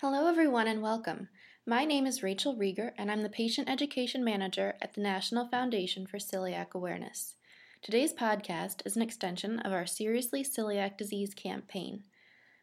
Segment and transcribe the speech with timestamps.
[0.00, 1.30] Hello, everyone, and welcome.
[1.64, 6.06] My name is Rachel Rieger, and I'm the Patient Education Manager at the National Foundation
[6.06, 7.36] for Celiac Awareness.
[7.80, 12.02] Today's podcast is an extension of our Seriously Celiac Disease campaign.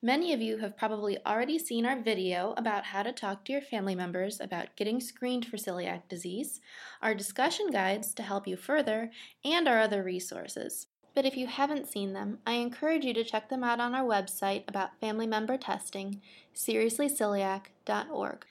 [0.00, 3.60] Many of you have probably already seen our video about how to talk to your
[3.60, 6.62] family members about getting screened for celiac disease,
[7.02, 9.10] our discussion guides to help you further,
[9.44, 10.86] and our other resources.
[11.18, 14.04] But if you haven't seen them, I encourage you to check them out on our
[14.04, 16.22] website about family member testing,
[16.54, 18.46] seriouslyceliac.org.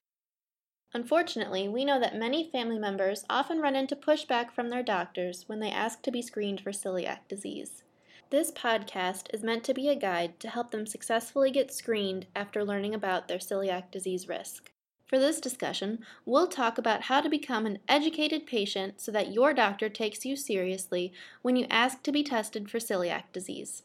[0.93, 5.61] Unfortunately, we know that many family members often run into pushback from their doctors when
[5.61, 7.83] they ask to be screened for celiac disease.
[8.31, 12.65] This podcast is meant to be a guide to help them successfully get screened after
[12.65, 14.73] learning about their celiac disease risk.
[15.07, 19.53] For this discussion, we'll talk about how to become an educated patient so that your
[19.53, 23.83] doctor takes you seriously when you ask to be tested for celiac disease.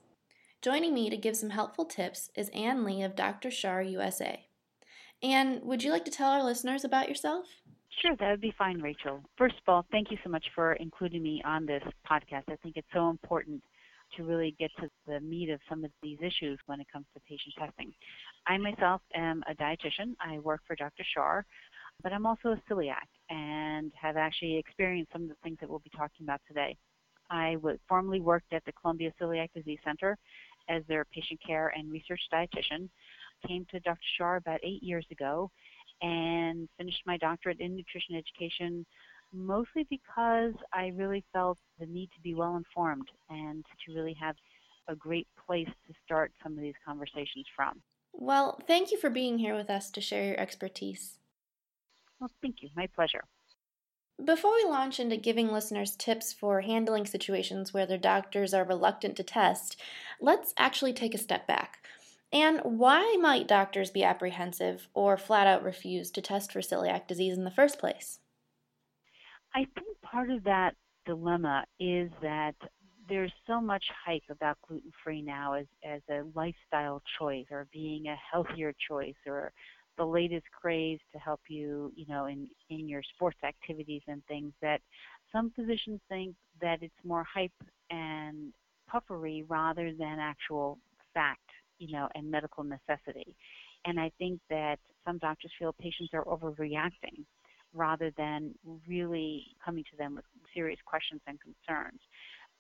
[0.60, 3.50] Joining me to give some helpful tips is Anne Lee of Dr.
[3.50, 4.46] Schär USA.
[5.22, 7.46] Anne, would you like to tell our listeners about yourself?
[8.00, 9.20] Sure, that would be fine, Rachel.
[9.38, 12.44] First of all, thank you so much for including me on this podcast.
[12.48, 13.62] I think it's so important
[14.16, 17.20] to really get to the meat of some of these issues when it comes to
[17.20, 17.92] patient testing.
[18.46, 20.14] I myself am a dietitian.
[20.20, 21.04] I work for Dr.
[21.16, 21.42] Schär,
[22.02, 25.80] but I'm also a celiac and have actually experienced some of the things that we'll
[25.80, 26.76] be talking about today.
[27.30, 27.56] I
[27.88, 30.18] formerly worked at the Columbia Celiac Disease Center
[30.68, 32.88] as their patient care and research dietitian.
[33.46, 33.98] Came to Dr.
[34.20, 35.50] Schär about eight years ago
[36.02, 38.84] and finished my doctorate in nutrition education
[39.32, 44.36] mostly because I really felt the need to be well informed and to really have
[44.88, 47.82] a great place to start some of these conversations from.
[48.12, 51.18] Well, thank you for being here with us to share your expertise.
[52.20, 52.68] Well, thank you.
[52.76, 53.24] My pleasure.
[54.22, 59.16] Before we launch into giving listeners tips for handling situations where their doctors are reluctant
[59.16, 59.80] to test,
[60.20, 61.84] let's actually take a step back.
[62.32, 67.36] And why might doctors be apprehensive or flat out refuse to test for celiac disease
[67.36, 68.20] in the first place?
[69.54, 70.74] I think part of that
[71.06, 72.54] dilemma is that
[73.08, 78.06] there's so much hype about gluten free now as, as a lifestyle choice or being
[78.06, 79.52] a healthier choice or
[79.98, 84.52] the latest craze to help you, you know, in, in your sports activities and things
[84.62, 84.80] that
[85.30, 87.52] some physicians think that it's more hype
[87.90, 88.52] and
[88.88, 90.78] puffery rather than actual
[91.12, 93.34] fact, you know, and medical necessity.
[93.84, 97.24] And I think that some doctors feel patients are overreacting
[97.74, 98.54] rather than
[98.86, 100.24] really coming to them with
[100.54, 102.00] serious questions and concerns.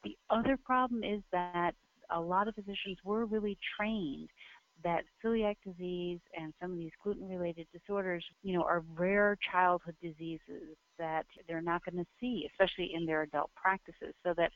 [0.04, 1.72] The other problem is that
[2.10, 4.28] a lot of physicians were really trained
[4.84, 9.94] that celiac disease and some of these gluten related disorders, you know, are rare childhood
[10.02, 14.14] diseases that they're not going to see, especially in their adult practices.
[14.24, 14.50] So that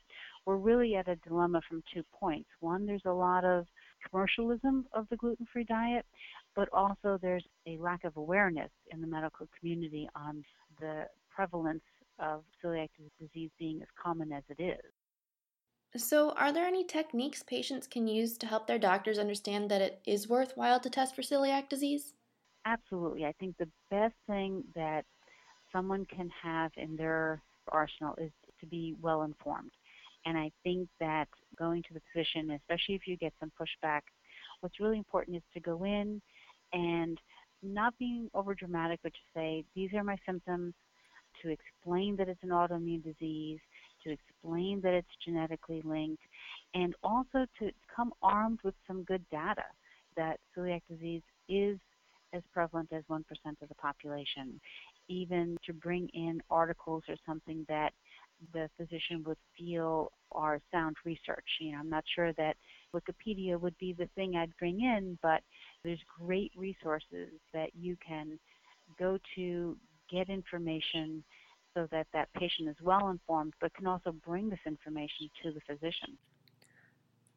[0.45, 2.49] we're really at a dilemma from two points.
[2.59, 3.65] One, there's a lot of
[4.09, 6.05] commercialism of the gluten free diet,
[6.57, 10.43] but also there's a lack of awareness in the medical community on
[10.81, 11.83] the prevalence
[12.19, 12.89] of celiac
[13.21, 14.81] disease being as common as it is.
[15.95, 20.01] So, are there any techniques patients can use to help their doctors understand that it
[20.05, 22.13] is worthwhile to test for celiac disease?
[22.65, 23.23] Absolutely.
[23.25, 25.05] I think the best thing that
[25.71, 27.41] someone can have in their
[27.71, 29.71] arsenal is to be well informed.
[30.25, 34.01] And I think that going to the physician, especially if you get some pushback,
[34.61, 36.21] what's really important is to go in
[36.73, 37.19] and
[37.63, 40.73] not being over dramatic, but to say, these are my symptoms,
[41.41, 43.59] to explain that it's an autoimmune disease,
[44.03, 46.23] to explain that it's genetically linked,
[46.73, 49.65] and also to come armed with some good data
[50.15, 51.77] that celiac disease is
[52.33, 53.21] as prevalent as 1%
[53.61, 54.59] of the population.
[55.07, 57.93] Even to bring in articles or something that
[58.53, 61.45] the physician would feel are sound research.
[61.59, 62.55] You know, I'm not sure that
[62.93, 65.41] Wikipedia would be the thing I'd bring in, but
[65.83, 68.39] there's great resources that you can
[68.99, 69.77] go to
[70.09, 71.23] get information
[71.73, 75.61] so that that patient is well informed, but can also bring this information to the
[75.67, 76.17] physician.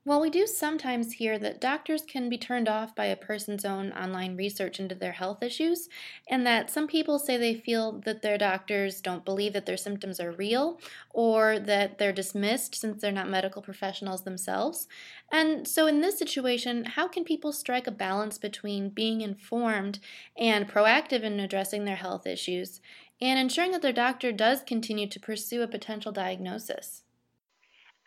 [0.05, 3.93] While we do sometimes hear that doctors can be turned off by a person's own
[3.93, 5.89] online research into their health issues,
[6.29, 10.21] and that some people say they feel that their doctors don't believe that their symptoms
[10.21, 14.87] are real, or that they're dismissed since they're not medical professionals themselves.
[15.33, 19.99] And so, in this situation, how can people strike a balance between being informed
[20.37, 22.83] and proactive in addressing their health issues,
[23.19, 27.03] and ensuring that their doctor does continue to pursue a potential diagnosis?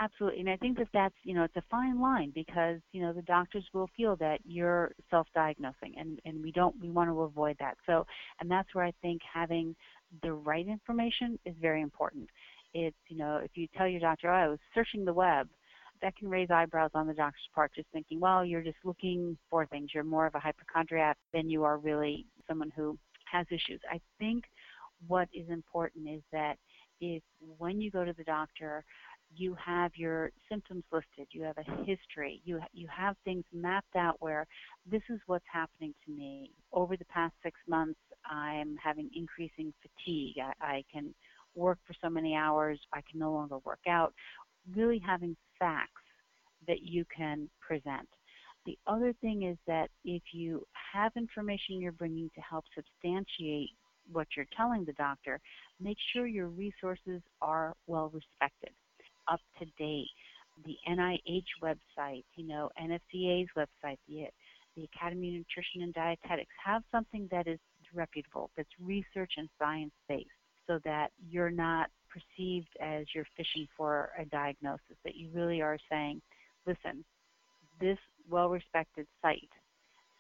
[0.04, 3.14] Absolutely, and I think that that's you know it's a fine line because you know
[3.14, 7.56] the doctors will feel that you're self-diagnosing, and and we don't we want to avoid
[7.60, 7.78] that.
[7.86, 8.06] So,
[8.42, 9.76] and that's where I think having
[10.24, 12.28] the right information is very important.
[12.74, 15.48] It's you know if you tell your doctor, oh, I was searching the web,
[16.02, 19.66] that can raise eyebrows on the doctor's part, just thinking, well, you're just looking for
[19.68, 19.92] things.
[19.94, 22.98] You're more of a hypochondriac than you are really someone who
[23.32, 23.80] has issues.
[23.90, 24.44] I think
[25.08, 26.58] what is important is that
[27.02, 27.22] if
[27.58, 28.84] when you go to the doctor,
[29.36, 34.16] you have your symptoms listed, you have a history, you you have things mapped out
[34.20, 34.46] where
[34.90, 36.52] this is what's happening to me.
[36.72, 38.00] Over the past six months,
[38.30, 40.36] I'm having increasing fatigue.
[40.40, 41.14] I, I can
[41.56, 44.14] work for so many hours, I can no longer work out.
[44.76, 46.02] Really having facts
[46.68, 48.08] that you can present.
[48.66, 53.72] The other thing is that if you have information you're bringing to help substantiate
[54.12, 55.40] what you're telling the doctor,
[55.80, 58.72] make sure your resources are well respected,
[59.28, 60.10] up to date.
[60.66, 64.26] The NIH website, you know, NFCA's website, the,
[64.76, 67.60] the Academy of Nutrition and Dietetics, have something that is
[67.94, 70.30] reputable, that's research and science based,
[70.68, 75.78] so that you're not perceived as you're fishing for a diagnosis, that you really are
[75.90, 76.22] saying,
[76.68, 77.04] listen,
[77.80, 77.98] this
[78.30, 79.50] well respected site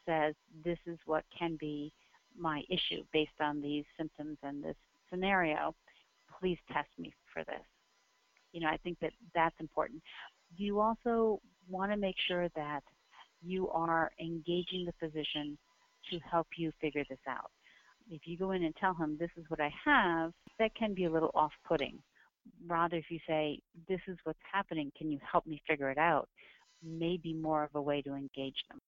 [0.05, 0.33] says
[0.63, 1.93] this is what can be
[2.37, 4.75] my issue based on these symptoms and this
[5.09, 5.73] scenario.
[6.39, 7.63] Please test me for this.
[8.53, 10.01] You know, I think that that's important.
[10.55, 12.83] You also want to make sure that
[13.43, 15.57] you are engaging the physician
[16.11, 17.51] to help you figure this out.
[18.09, 21.05] If you go in and tell him, this is what I have, that can be
[21.05, 21.99] a little off putting.
[22.67, 26.29] Rather, if you say, this is what's happening, can you help me figure it out?
[26.83, 28.79] May be more of a way to engage them.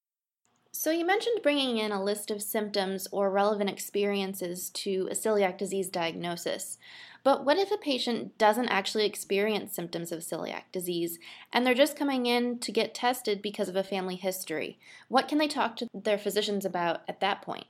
[0.73, 5.57] So, you mentioned bringing in a list of symptoms or relevant experiences to a celiac
[5.57, 6.77] disease diagnosis.
[7.25, 11.17] But what if a patient doesn't actually experience symptoms of celiac disease
[11.51, 14.77] and they're just coming in to get tested because of a family history?
[15.07, 17.65] What can they talk to their physicians about at that point?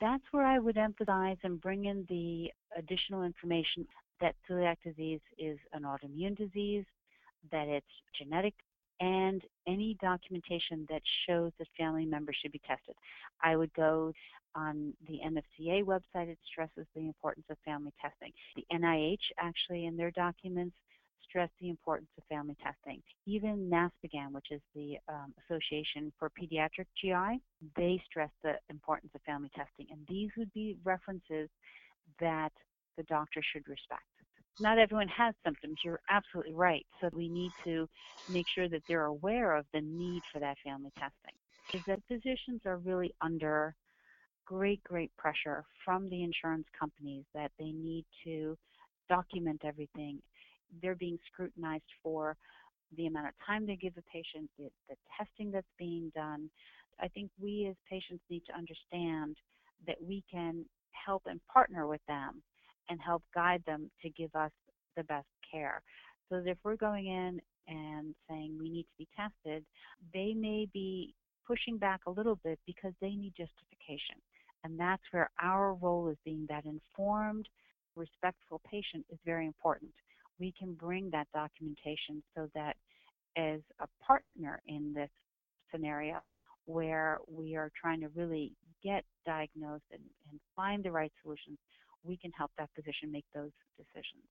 [0.00, 3.86] That's where I would emphasize and bring in the additional information
[4.22, 6.86] that celiac disease is an autoimmune disease,
[7.50, 7.84] that it's
[8.18, 8.54] genetic
[9.02, 12.94] and any documentation that shows that family members should be tested.
[13.42, 14.12] I would go
[14.54, 18.30] on the NFCA website, it stresses the importance of family testing.
[18.54, 20.76] The NIH actually in their documents
[21.28, 23.02] stress the importance of family testing.
[23.26, 27.40] Even NASPGHAN, which is the um, Association for Pediatric GI,
[27.76, 29.86] they stress the importance of family testing.
[29.90, 31.48] And these would be references
[32.20, 32.52] that
[32.96, 34.04] the doctor should respect
[34.60, 35.76] not everyone has symptoms.
[35.84, 36.86] You're absolutely right.
[37.00, 37.88] So we need to
[38.28, 41.34] make sure that they're aware of the need for that family testing.
[41.74, 43.74] Is that physicians are really under
[44.44, 48.56] great, great pressure from the insurance companies that they need to
[49.08, 50.18] document everything.
[50.82, 52.36] They're being scrutinized for
[52.96, 56.50] the amount of time they give a patient, the, the testing that's being done.
[57.00, 59.36] I think we as patients need to understand
[59.86, 62.42] that we can help and partner with them
[62.88, 64.50] and help guide them to give us
[64.96, 65.82] the best care.
[66.28, 69.64] So that if we're going in and saying we need to be tested,
[70.12, 71.14] they may be
[71.46, 74.16] pushing back a little bit because they need justification.
[74.64, 77.48] And that's where our role as being that informed,
[77.96, 79.90] respectful patient is very important.
[80.38, 82.76] We can bring that documentation so that
[83.36, 85.10] as a partner in this
[85.70, 86.20] scenario
[86.66, 88.52] where we are trying to really
[88.84, 91.58] get diagnosed and, and find the right solutions,
[92.04, 94.24] we can help that physician make those decisions.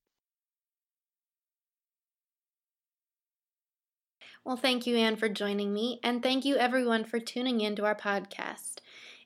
[4.44, 7.84] Well, thank you, Anne, for joining me, and thank you, everyone, for tuning in to
[7.84, 8.78] our podcast.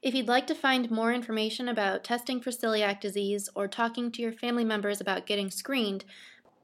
[0.03, 4.23] If you'd like to find more information about testing for celiac disease or talking to
[4.23, 6.05] your family members about getting screened,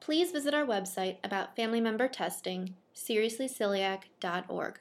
[0.01, 4.81] please visit our website about family member testing, seriouslyceliac.org.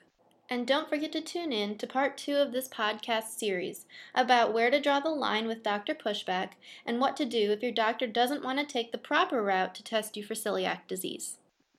[0.51, 4.69] And don't forget to tune in to part two of this podcast series about where
[4.69, 5.95] to draw the line with Dr.
[5.95, 6.55] Pushback
[6.85, 9.83] and what to do if your doctor doesn't want to take the proper route to
[9.83, 11.37] test you for celiac disease.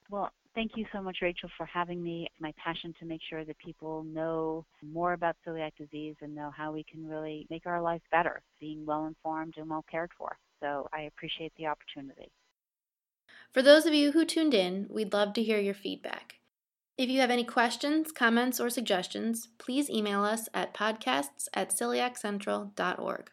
[0.09, 2.23] Well, thank you so much, Rachel, for having me.
[2.31, 6.51] It's my passion to make sure that people know more about celiac disease and know
[6.57, 10.39] how we can really make our life better, being well informed and well cared for.
[10.61, 12.33] So I appreciate the opportunity.
[13.53, 16.37] For those of you who tuned in, we'd love to hear your feedback.
[17.03, 23.33] If you have any questions, comments, or suggestions, please email us at podcasts at celiaccentral.org.